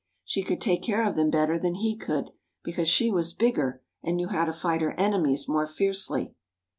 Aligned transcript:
She 0.25 0.41
could 0.41 0.59
take 0.59 0.81
care 0.81 1.07
of 1.07 1.15
them 1.15 1.29
better 1.29 1.59
than 1.59 1.75
he 1.75 1.95
could, 1.95 2.31
because 2.63 2.89
she 2.89 3.11
was 3.11 3.35
bigger 3.35 3.83
and 4.01 4.17
knew 4.17 4.29
how 4.29 4.45
to 4.45 4.51
fight 4.51 4.81
her 4.81 4.99
enemies 4.99 5.47
more 5.47 5.67
fiercely. 5.67 6.33